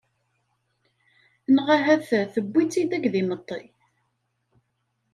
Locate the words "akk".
2.97-3.05